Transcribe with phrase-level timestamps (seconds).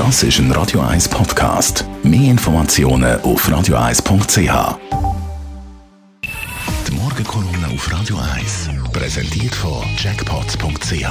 [0.00, 1.84] Das ist ein Radio 1 Podcast.
[2.02, 4.78] Mehr Informationen auf radio1.ch.
[6.86, 11.06] Die Morgenkolumne auf Radio 1 präsentiert von Jackpots.ch.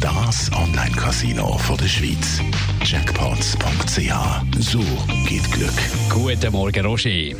[0.00, 2.40] Das Online-Casino der Schweiz.
[2.84, 4.12] Jackpots.ch.
[4.58, 4.80] So
[5.28, 5.78] geht Glück.
[6.10, 7.36] Guten Morgen, Roger.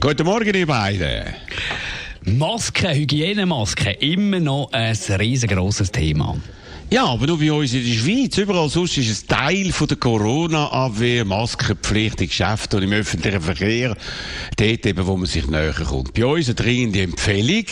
[0.00, 1.34] Guten Morgen, ihr beiden.
[2.24, 6.34] Masken, Hygienemasken, immer noch ein riesengroßes Thema.
[6.88, 8.38] Ja, aber nur bei uns in der Schweiz.
[8.38, 13.96] Überall sonst ist es Teil von der Corona-Abwehr, Maskenpflicht in Geschäften und im öffentlichen Verkehr.
[14.56, 16.14] Dort eben, wo man sich näher kommt.
[16.14, 17.64] Bei uns eine dringende Empfehlung,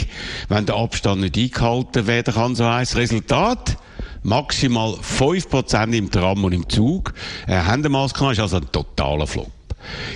[0.49, 3.77] wenn der Abstand nicht eingehalten werden kann, so heisst Resultat
[4.25, 7.15] maximal 5% im Tram und im Zug.
[7.47, 9.53] Äh, Händemasken ist also ein totaler Flop.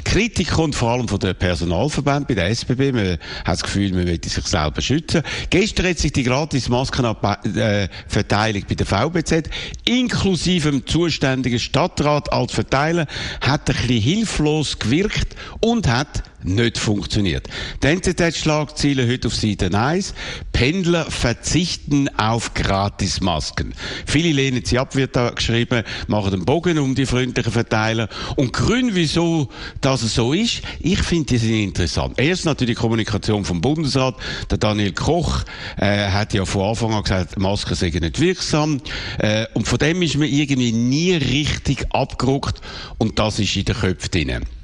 [0.05, 2.93] Kritik kommt vor allem von den Personalverbänden bei der SBB.
[2.93, 5.23] Man hat das Gefühl, man möchte sich selber schützen.
[5.51, 9.51] Gestern hat sich die Gratis-Maskenverteilung bei der VBZ
[9.85, 13.07] inklusive dem zuständigen Stadtrat als Verteiler
[13.41, 17.49] hat ein bisschen hilflos gewirkt und hat nicht funktioniert.
[17.83, 20.15] Die NZZ-Schlagziele heute auf Seite 1.
[20.53, 23.75] Pendler verzichten auf Gratismasken.
[24.07, 28.09] Viele lehnen sie ab, wird da geschrieben, machen den Bogen um die freundlichen Verteiler.
[28.37, 29.49] Und Grün, wieso
[29.81, 32.19] das so ist, ich finde die sind interessant.
[32.19, 34.16] Erst natürlich die Kommunikation vom Bundesrat.
[34.51, 35.45] Der Daniel Koch
[35.77, 38.81] äh, hat ja von Anfang an gesagt, Masken seien nicht wirksam.
[39.19, 42.61] Äh, und von dem ist man irgendwie nie richtig abgerückt.
[42.99, 44.57] Und das ist in den Köpfen drin.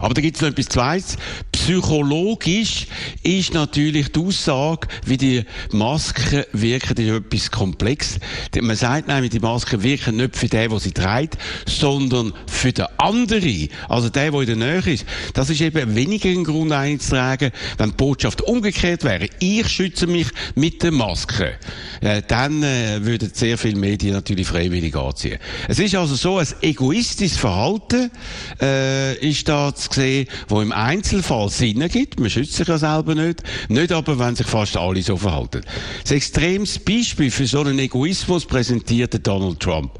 [0.00, 1.16] Aber da gibt es noch etwas Zweites.
[1.68, 2.86] Psychologisch
[3.22, 8.18] ist natürlich die Aussage, wie die Masken wirken, ist etwas komplex.
[8.58, 12.86] Man sagt nämlich, die Masken wirken nicht für den, der sie trägt, sondern für den
[12.96, 15.04] anderen, also der, der in der Nähe ist.
[15.34, 19.28] Das ist eben weniger ein Grund einzutragen, wenn die Botschaft umgekehrt wäre.
[19.38, 21.58] Ich schütze mich mit der Maske.
[22.00, 25.38] Äh, dann äh, würden sehr viele Medien natürlich freiwillig anziehen.
[25.68, 28.10] Es ist also so, ein egoistisches Verhalten
[28.58, 32.20] äh, ist da zu sehen, wo im Einzelfall Sinn gibt.
[32.20, 33.42] Man schützt sich ja selber nicht.
[33.68, 35.62] Nicht aber, wenn sich fast alle so verhalten.
[36.02, 39.92] Das extremes Beispiel für so einen Egoismus präsentierte Donald Trump.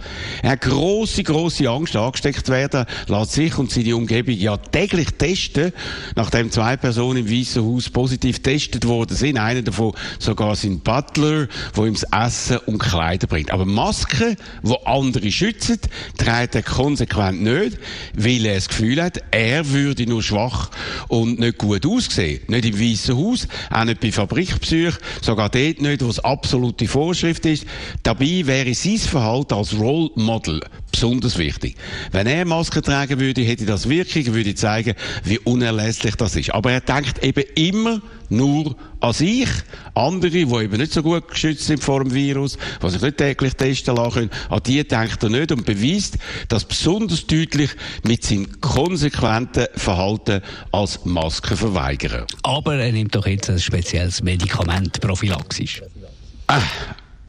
[0.43, 5.73] Er hat grosse, grosse Angst, angesteckt werden, lässt sich und seine Umgebung ja täglich testen,
[6.15, 9.37] nachdem zwei Personen im Weißen Haus positiv getestet worden sind.
[9.37, 13.51] Einer davon sogar sein Butler, wo ihm das Essen und Kleider bringt.
[13.51, 15.79] Aber Masken, wo andere schützen,
[16.17, 17.79] trägt er konsequent nicht,
[18.15, 20.71] weil er das Gefühl hat, er würde nur schwach
[21.09, 22.41] und nicht gut aussehen.
[22.49, 27.47] Nicht im Weißen Haus, auch nicht bei Fabrikbesuchen, sogar dort nicht, wo es absolute Vorschrift
[27.47, 27.65] ist.
[28.03, 30.61] Dabei wäre sein Verhalten als Role Model
[30.91, 31.77] besonders wichtig.
[32.13, 34.95] Wenn er Maske tragen würde, hätte das Wirkung, würde zeigen,
[35.25, 36.53] wie unerlässlich das ist.
[36.55, 39.49] Aber er denkt eben immer nur an sich.
[39.95, 43.55] Andere, die eben nicht so gut geschützt sind vor dem Virus, die sich nicht täglich
[43.55, 46.19] testen lassen können, an die denkt er nicht und beweist
[46.49, 47.71] das besonders deutlich
[48.05, 52.27] mit seinem konsequenten Verhalten als Maskenverweigerer.
[52.43, 55.83] Aber er nimmt doch jetzt ein spezielles Medikament prophylaxisch.
[56.47, 56.63] Ah,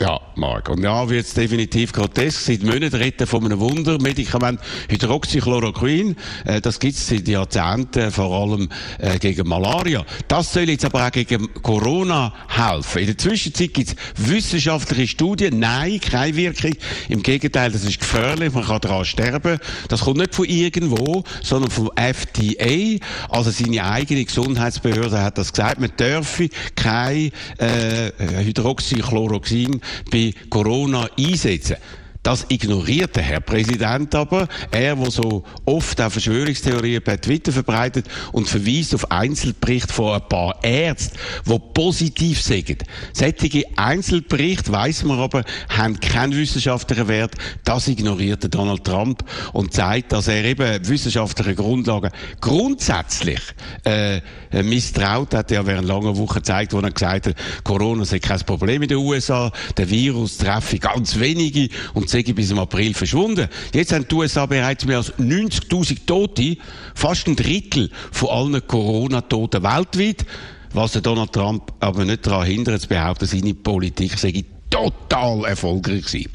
[0.01, 0.69] ja, Marc.
[0.69, 2.39] Und ja, wird es definitiv grotesk.
[2.39, 6.15] Seit Monaten reden von einem Wundermedikament Hydroxychloroquin.
[6.45, 10.05] Äh, das gibt es seit Jahrzehnten, vor allem äh, gegen Malaria.
[10.29, 12.99] Das soll jetzt aber auch gegen Corona helfen.
[12.99, 15.59] In der Zwischenzeit gibt es wissenschaftliche Studien.
[15.59, 16.71] Nein, keine Wirkung.
[17.09, 18.53] Im Gegenteil, das ist gefährlich.
[18.53, 19.59] Man kann daran sterben.
[19.89, 23.05] Das kommt nicht von irgendwo, sondern vom FDA.
[23.27, 25.81] Also seine eigene Gesundheitsbehörde hat das gesagt.
[25.81, 29.81] Man dürfe kein äh, Hydroxychloroquin
[30.11, 31.77] bei Corona einsetzen.
[32.21, 34.49] Das ignoriert der Herr Präsident aber.
[34.71, 40.27] Er, der so oft auch Verschwörungstheorien per Twitter verbreitet und verweist auf Einzelberichte von ein
[40.27, 42.77] paar Ärzten, die positiv sagen.
[43.13, 47.35] Sättige Einzelberichte, weiss man aber, haben keinen wissenschaftlichen Wert.
[47.63, 53.39] Das ignoriert der Donald Trump und zeigt, dass er eben wissenschaftliche Grundlagen grundsätzlich
[53.85, 54.19] äh,
[54.61, 55.33] misstraut.
[55.33, 58.89] Hat ja während langer Woche gezeigt, wo er gesagt hat, Corona sei kein Problem in
[58.89, 63.47] den USA, der Virus treffe ganz wenige und sei bis im April verschwunden.
[63.73, 66.57] Jetzt haben die USA bereits mehr als 90.000 Tote,
[66.95, 70.25] fast ein Drittel von allen Corona-Toten weltweit,
[70.73, 76.07] was der Donald Trump aber nicht daran hindert, zu behaupten, seine Politik sei total erfolgreich
[76.07, 76.27] sein.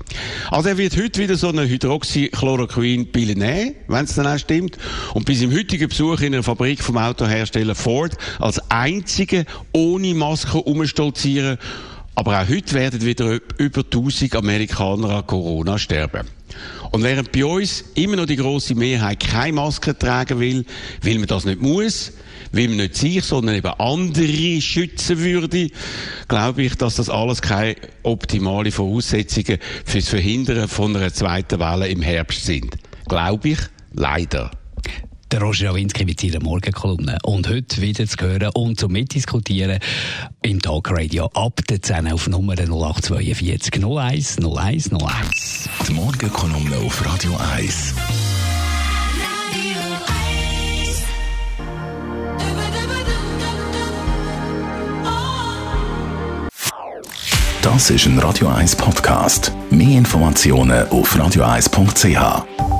[0.51, 4.77] Also er wird heute wieder so eine Hydroxychloroquin-Pille nehmen, wenn es dann auch stimmt.
[5.15, 10.59] Und bis im heutigen Besuch in einer Fabrik vom Autohersteller Ford als einzige ohne Maske
[10.59, 11.59] umstolzieren
[12.15, 16.27] aber auch heute werden wieder über 1000 Amerikaner an Corona sterben.
[16.93, 20.65] Und während bei uns immer noch die große Mehrheit keine Maske tragen will,
[21.03, 22.13] weil man das nicht muss,
[22.53, 25.71] weil man nicht sich, sondern eben andere schützen würde,
[26.29, 27.75] glaube ich, dass das alles keine
[28.05, 32.77] optimale Voraussetzungen fürs Verhindern von einer zweiten Welle im Herbst sind.
[33.09, 33.59] Glaube ich,
[33.97, 34.51] Leider.
[35.35, 37.19] Der Roger Rawinski mit seiner Morgenkolumne.
[37.25, 39.81] Und heute wieder zu hören und zum Mitdiskutieren
[40.43, 44.39] im Talkradio ab der 10 auf Nummer 0842 01 01
[44.93, 45.69] 01.
[45.89, 47.97] Die Morgenkolumne auf Radio 1.
[57.61, 59.51] Das ist ein Radio 1 Podcast.
[59.71, 62.74] Mehr Informationen auf radio1.ch.